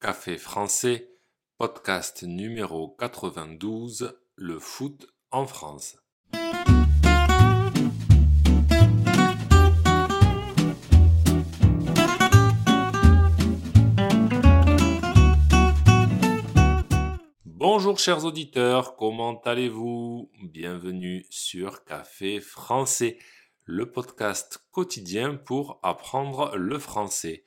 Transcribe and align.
Café 0.00 0.38
français, 0.38 1.10
podcast 1.58 2.22
numéro 2.22 2.94
92, 3.00 4.16
le 4.36 4.60
foot 4.60 5.08
en 5.32 5.44
France. 5.44 5.96
Bonjour 17.44 17.98
chers 17.98 18.24
auditeurs, 18.24 18.94
comment 18.94 19.40
allez-vous? 19.40 20.30
Bienvenue 20.44 21.26
sur 21.28 21.82
Café 21.82 22.38
français, 22.38 23.18
le 23.64 23.90
podcast 23.90 24.60
quotidien 24.70 25.34
pour 25.34 25.80
apprendre 25.82 26.54
le 26.54 26.78
français. 26.78 27.42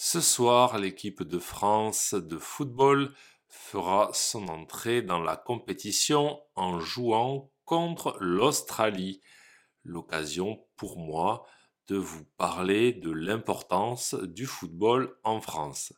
Ce 0.00 0.20
soir, 0.20 0.78
l'équipe 0.78 1.24
de 1.24 1.40
France 1.40 2.14
de 2.14 2.38
football 2.38 3.12
fera 3.48 4.10
son 4.14 4.46
entrée 4.46 5.02
dans 5.02 5.18
la 5.18 5.34
compétition 5.34 6.40
en 6.54 6.78
jouant 6.78 7.50
contre 7.64 8.16
l'Australie. 8.20 9.20
L'occasion 9.82 10.64
pour 10.76 11.00
moi 11.00 11.46
de 11.88 11.96
vous 11.96 12.24
parler 12.36 12.92
de 12.92 13.10
l'importance 13.10 14.14
du 14.14 14.46
football 14.46 15.18
en 15.24 15.40
France. 15.40 15.92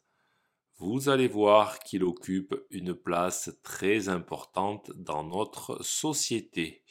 Vous 0.78 1.10
allez 1.10 1.28
voir 1.28 1.78
qu'il 1.80 2.02
occupe 2.02 2.54
une 2.70 2.94
place 2.94 3.50
très 3.62 4.08
importante 4.08 4.92
dans 4.94 5.24
notre 5.24 5.84
société. 5.84 6.84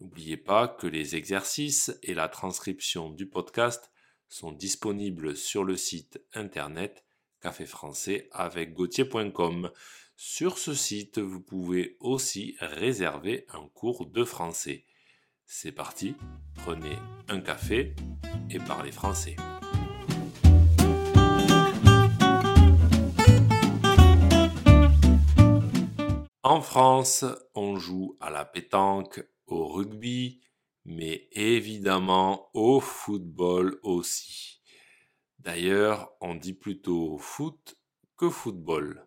N'oubliez 0.00 0.36
pas 0.36 0.68
que 0.68 0.86
les 0.86 1.16
exercices 1.16 1.98
et 2.02 2.12
la 2.12 2.28
transcription 2.28 3.08
du 3.08 3.26
podcast 3.26 3.90
sont 4.28 4.52
disponibles 4.52 5.36
sur 5.36 5.64
le 5.64 5.76
site 5.76 6.20
internet 6.34 7.04
café 7.40 7.66
français 7.66 8.28
avec. 8.32 8.74
Sur 10.16 10.58
ce 10.58 10.74
site, 10.74 11.18
vous 11.18 11.40
pouvez 11.40 11.96
aussi 12.00 12.56
réserver 12.60 13.46
un 13.52 13.68
cours 13.68 14.06
de 14.06 14.24
français. 14.24 14.84
C'est 15.44 15.72
parti, 15.72 16.14
prenez 16.54 16.96
un 17.28 17.40
café 17.40 17.94
et 18.50 18.58
parlez 18.58 18.92
français. 18.92 19.36
En 26.42 26.60
France, 26.62 27.24
on 27.54 27.76
joue 27.76 28.16
à 28.20 28.30
la 28.30 28.44
pétanque, 28.44 29.22
au 29.46 29.66
rugby, 29.66 30.40
mais 30.86 31.28
évidemment 31.32 32.48
au 32.54 32.80
football 32.80 33.78
aussi. 33.82 34.62
D'ailleurs, 35.40 36.12
on 36.20 36.36
dit 36.36 36.54
plutôt 36.54 37.18
foot 37.18 37.76
que 38.16 38.30
football. 38.30 39.06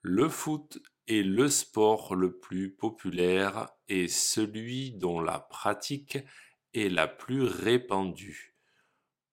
Le 0.00 0.28
foot 0.28 0.78
est 1.06 1.22
le 1.22 1.48
sport 1.48 2.14
le 2.14 2.38
plus 2.38 2.74
populaire 2.74 3.68
et 3.88 4.08
celui 4.08 4.92
dont 4.92 5.20
la 5.20 5.38
pratique 5.38 6.18
est 6.72 6.88
la 6.88 7.06
plus 7.06 7.42
répandue. 7.42 8.56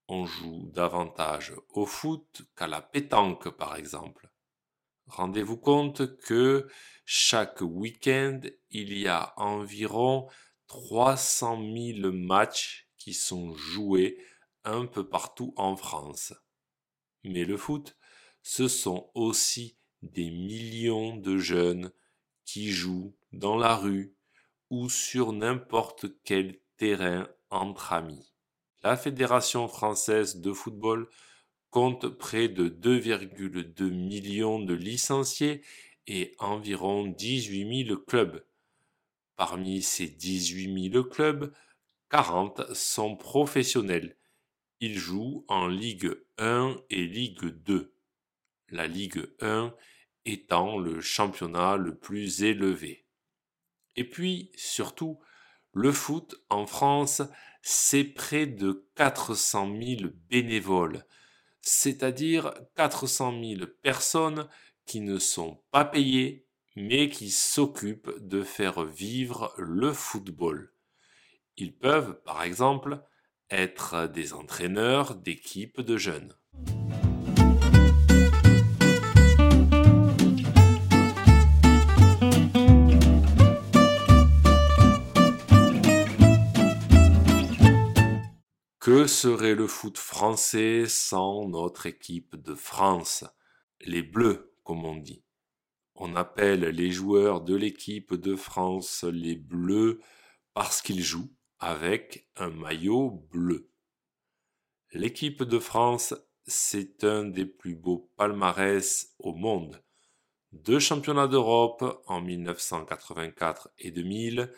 On 0.09 0.25
joue 0.25 0.69
davantage 0.73 1.53
au 1.69 1.85
foot 1.85 2.41
qu'à 2.57 2.67
la 2.67 2.81
pétanque 2.81 3.49
par 3.49 3.77
exemple. 3.77 4.29
Rendez-vous 5.07 5.57
compte 5.57 6.17
que 6.17 6.67
chaque 7.05 7.61
week-end, 7.61 8.41
il 8.69 8.97
y 8.97 9.07
a 9.07 9.33
environ 9.37 10.27
300 10.67 11.61
000 12.01 12.11
matchs 12.11 12.87
qui 12.97 13.13
sont 13.13 13.53
joués 13.53 14.17
un 14.63 14.85
peu 14.85 15.07
partout 15.07 15.53
en 15.57 15.75
France. 15.75 16.33
Mais 17.23 17.45
le 17.45 17.57
foot, 17.57 17.97
ce 18.41 18.67
sont 18.67 19.09
aussi 19.13 19.77
des 20.01 20.29
millions 20.31 21.15
de 21.15 21.37
jeunes 21.37 21.91
qui 22.45 22.71
jouent 22.71 23.15
dans 23.31 23.55
la 23.55 23.75
rue 23.75 24.15
ou 24.69 24.89
sur 24.89 25.31
n'importe 25.31 26.07
quel 26.23 26.59
terrain 26.77 27.29
entre 27.49 27.93
amis. 27.93 28.33
La 28.83 28.97
Fédération 28.97 29.67
française 29.67 30.37
de 30.37 30.51
football 30.51 31.09
compte 31.69 32.07
près 32.09 32.49
de 32.49 32.67
2,2 32.67 33.89
millions 33.89 34.59
de 34.59 34.73
licenciés 34.73 35.61
et 36.07 36.35
environ 36.37 37.07
18 37.07 37.85
000 37.87 37.99
clubs. 38.01 38.43
Parmi 39.35 39.81
ces 39.81 40.07
18 40.07 40.91
000 40.91 41.03
clubs, 41.05 41.53
40 42.09 42.73
sont 42.73 43.15
professionnels. 43.15 44.17
Ils 44.79 44.97
jouent 44.97 45.45
en 45.47 45.67
Ligue 45.67 46.15
1 46.37 46.77
et 46.89 47.05
Ligue 47.05 47.45
2. 47.45 47.95
La 48.69 48.87
Ligue 48.87 49.27
1 49.41 49.73
étant 50.25 50.77
le 50.77 51.01
championnat 51.01 51.77
le 51.77 51.97
plus 51.97 52.43
élevé. 52.43 53.05
Et 53.95 54.07
puis, 54.07 54.51
surtout, 54.55 55.19
le 55.73 55.91
foot 55.91 56.35
en 56.49 56.65
France, 56.65 57.21
c'est 57.61 58.03
près 58.03 58.45
de 58.45 58.87
400 58.95 59.75
000 59.81 60.11
bénévoles, 60.29 61.05
c'est-à-dire 61.61 62.53
400 62.75 63.41
000 63.41 63.65
personnes 63.81 64.47
qui 64.85 65.01
ne 65.01 65.17
sont 65.17 65.63
pas 65.71 65.85
payées 65.85 66.45
mais 66.75 67.09
qui 67.09 67.29
s'occupent 67.29 68.11
de 68.19 68.43
faire 68.43 68.83
vivre 68.83 69.53
le 69.57 69.93
football. 69.93 70.73
Ils 71.57 71.77
peuvent, 71.77 72.21
par 72.23 72.43
exemple, 72.43 73.03
être 73.49 74.07
des 74.07 74.33
entraîneurs 74.33 75.15
d'équipes 75.15 75.81
de 75.81 75.97
jeunes. 75.97 76.35
Que 88.79 89.07
serait 89.07 89.55
le 89.55 89.67
foot 89.67 89.97
français 89.97 90.85
sans 90.87 91.47
notre 91.47 91.85
équipe 91.85 92.35
de 92.35 92.53
France? 92.53 93.23
Les 93.79 94.01
Bleus, 94.01 94.53
comme 94.63 94.83
on 94.83 94.97
dit. 94.97 95.22
On 95.95 96.15
appelle 96.15 96.61
les 96.61 96.91
joueurs 96.91 97.41
de 97.41 97.55
l'équipe 97.55 98.13
de 98.13 98.35
France 98.35 99.03
les 99.03 99.35
Bleus 99.35 99.99
parce 100.53 100.81
qu'ils 100.81 101.03
jouent 101.03 101.31
avec 101.59 102.27
un 102.35 102.49
maillot 102.49 103.25
bleu. 103.31 103.69
L'équipe 104.91 105.43
de 105.43 105.59
France, 105.59 106.13
c'est 106.45 107.03
un 107.03 107.25
des 107.25 107.45
plus 107.45 107.75
beaux 107.75 108.11
palmarès 108.17 109.13
au 109.19 109.33
monde. 109.33 109.83
Deux 110.51 110.79
championnats 110.79 111.27
d'Europe 111.27 112.03
en 112.07 112.21
1984 112.21 113.71
et 113.79 113.91
2000 113.91 114.51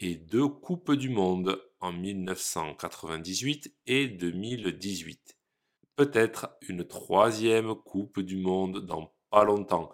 et 0.00 0.14
deux 0.16 0.48
Coupes 0.48 0.92
du 0.92 1.08
Monde 1.08 1.60
en 1.80 1.92
1998 1.92 3.74
et 3.86 4.08
2018. 4.08 5.36
Peut-être 5.96 6.56
une 6.68 6.86
troisième 6.86 7.74
Coupe 7.74 8.20
du 8.20 8.36
Monde 8.36 8.86
dans 8.86 9.14
pas 9.30 9.44
longtemps 9.44 9.90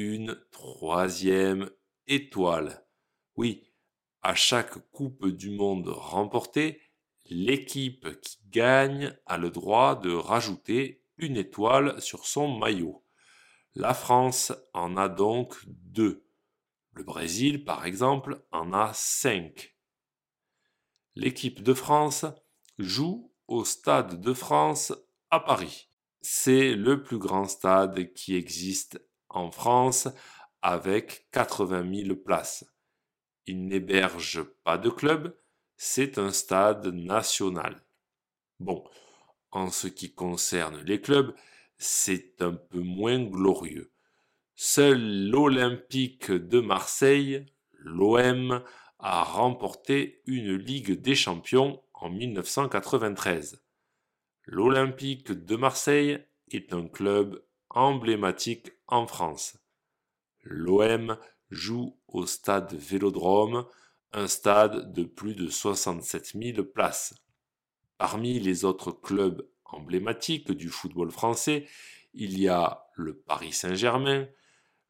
une 0.00 0.40
troisième 0.50 1.70
étoile. 2.06 2.86
Oui, 3.36 3.70
à 4.22 4.34
chaque 4.34 4.90
Coupe 4.90 5.26
du 5.26 5.50
Monde 5.50 5.88
remportée, 5.88 6.80
l'équipe 7.26 8.20
qui 8.22 8.38
gagne 8.48 9.14
a 9.26 9.36
le 9.36 9.50
droit 9.50 9.94
de 10.00 10.12
rajouter 10.12 11.04
une 11.18 11.36
étoile 11.36 12.00
sur 12.00 12.26
son 12.26 12.58
maillot. 12.58 13.04
La 13.74 13.94
France 13.94 14.52
en 14.72 14.96
a 14.96 15.08
donc 15.08 15.54
deux. 15.66 16.26
Le 16.92 17.04
Brésil, 17.04 17.64
par 17.64 17.84
exemple, 17.84 18.42
en 18.50 18.72
a 18.72 18.92
cinq. 18.94 19.76
L'équipe 21.14 21.62
de 21.62 21.74
France 21.74 22.24
joue 22.78 23.32
au 23.48 23.64
Stade 23.64 24.20
de 24.20 24.32
France 24.32 24.92
à 25.30 25.40
Paris. 25.40 25.88
C'est 26.22 26.74
le 26.74 27.02
plus 27.02 27.18
grand 27.18 27.46
stade 27.46 28.12
qui 28.14 28.34
existe 28.34 29.00
en 29.30 29.50
France 29.50 30.08
avec 30.62 31.26
80 31.32 32.04
000 32.04 32.16
places. 32.16 32.64
Il 33.46 33.66
n'héberge 33.66 34.42
pas 34.64 34.78
de 34.78 34.90
club, 34.90 35.36
c'est 35.76 36.18
un 36.18 36.30
stade 36.30 36.86
national. 36.88 37.82
Bon, 38.58 38.84
en 39.50 39.70
ce 39.70 39.86
qui 39.88 40.12
concerne 40.12 40.82
les 40.82 41.00
clubs, 41.00 41.34
c'est 41.78 42.42
un 42.42 42.52
peu 42.52 42.80
moins 42.80 43.18
glorieux. 43.18 43.90
Seul 44.54 45.30
l'Olympique 45.30 46.30
de 46.30 46.60
Marseille, 46.60 47.46
l'OM, 47.72 48.62
a 48.98 49.22
remporté 49.22 50.20
une 50.26 50.54
Ligue 50.56 51.00
des 51.00 51.14
Champions 51.14 51.82
en 51.94 52.10
1993. 52.10 53.62
L'Olympique 54.44 55.32
de 55.32 55.56
Marseille 55.56 56.22
est 56.50 56.74
un 56.74 56.86
club 56.86 57.42
emblématique 57.70 58.72
en 58.86 59.06
France. 59.06 59.56
L'OM 60.42 61.16
joue 61.50 61.96
au 62.08 62.26
stade 62.26 62.74
Vélodrome, 62.74 63.66
un 64.12 64.26
stade 64.26 64.92
de 64.92 65.04
plus 65.04 65.34
de 65.34 65.48
67 65.48 66.32
000 66.40 66.64
places. 66.64 67.14
Parmi 67.98 68.40
les 68.40 68.64
autres 68.64 68.92
clubs 68.92 69.46
emblématiques 69.64 70.50
du 70.52 70.68
football 70.68 71.10
français, 71.10 71.66
il 72.12 72.38
y 72.38 72.48
a 72.48 72.86
le 72.94 73.14
Paris 73.14 73.52
Saint-Germain, 73.52 74.26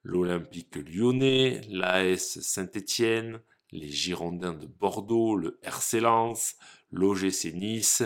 l'Olympique 0.02 0.76
lyonnais, 0.76 1.60
l'AS 1.68 2.40
Saint-Étienne, 2.40 3.42
les 3.72 3.88
Girondins 3.90 4.54
de 4.54 4.66
Bordeaux, 4.66 5.36
le 5.36 5.58
RC 5.62 6.00
Lens, 6.00 6.56
l'OGC 6.90 7.52
Nice 7.54 8.02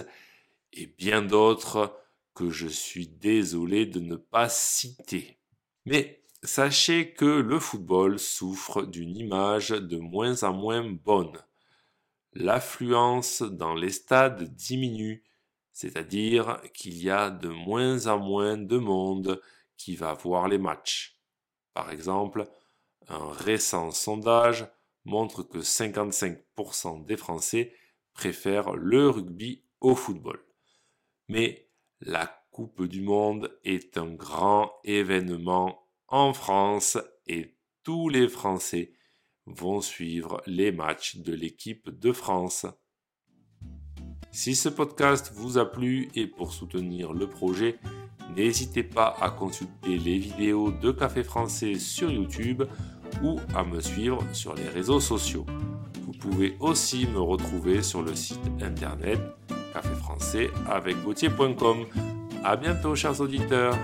et 0.73 0.87
bien 0.87 1.23
d'autres 1.23 1.97
que 2.35 2.51
je 2.51 2.67
suis 2.67 3.07
désolé 3.07 3.87
de 3.87 4.01
ne 4.01 4.17
pas 4.17 4.49
citer. 4.49 5.39
Mais 5.85 6.25
sachez 6.43 7.13
que 7.13 7.25
le 7.25 7.59
football 7.59 8.19
souffre 8.19 8.83
d'une 8.83 9.17
image 9.17 9.71
de 9.71 9.99
moins 9.99 10.43
en 10.43 10.53
moins 10.53 10.83
bonne. 10.83 11.39
L'affluence 12.33 13.43
dans 13.43 13.75
les 13.75 13.91
stades 13.91 14.55
diminue, 14.55 15.25
c'est-à-dire 15.73 16.61
qu'il 16.73 16.97
y 16.97 17.11
a 17.11 17.31
de 17.31 17.49
moins 17.49 18.07
en 18.07 18.19
moins 18.19 18.57
de 18.57 18.79
monde 18.79 19.41
qui 19.77 19.97
va 19.97 20.15
voir 20.15 20.49
les 20.49 20.59
matchs. 20.59 21.21
Par 21.73 21.91
exemple, 21.91 22.49
un 23.09 23.31
récent 23.33 23.91
sondage 23.91 24.67
montre 25.05 25.43
que 25.43 25.59
55% 25.59 27.05
des 27.05 27.17
Français 27.17 27.73
préfèrent 28.15 28.75
le 28.75 29.11
rugby 29.11 29.65
au 29.81 29.95
football. 29.95 30.43
Mais 31.29 31.64
la 32.05 32.31
Coupe 32.51 32.85
du 32.85 33.01
Monde 33.01 33.51
est 33.65 33.97
un 33.97 34.13
grand 34.13 34.71
événement 34.85 35.89
en 36.09 36.33
France 36.35 36.99
et 37.27 37.57
tous 37.83 38.09
les 38.09 38.29
Français 38.29 38.93
vont 39.47 39.81
suivre 39.81 40.43
les 40.47 40.71
matchs 40.71 41.17
de 41.17 41.33
l'équipe 41.33 41.89
de 41.89 42.13
France. 42.13 42.67
Si 44.31 44.55
ce 44.55 44.69
podcast 44.69 45.33
vous 45.35 45.59
a 45.59 45.71
plu 45.71 46.09
et 46.15 46.27
pour 46.27 46.53
soutenir 46.53 47.13
le 47.13 47.27
projet, 47.27 47.79
n'hésitez 48.37 48.83
pas 48.83 49.17
à 49.21 49.31
consulter 49.31 49.97
les 49.97 50.19
vidéos 50.19 50.71
de 50.71 50.93
Café 50.93 51.25
Français 51.25 51.79
sur 51.79 52.11
YouTube 52.11 52.65
ou 53.23 53.41
à 53.55 53.65
me 53.65 53.81
suivre 53.81 54.23
sur 54.35 54.55
les 54.55 54.69
réseaux 54.69 55.01
sociaux. 55.01 55.47
Vous 56.03 56.13
pouvez 56.13 56.57
aussi 56.61 57.07
me 57.07 57.21
retrouver 57.21 57.83
sur 57.83 58.03
le 58.03 58.15
site 58.15 58.41
internet 58.61 59.21
café 59.75 59.95
français 59.97 60.51
avec 60.71 60.97
A 62.45 62.57
bientôt, 62.57 62.95
chers 62.95 63.21
auditeurs! 63.21 63.75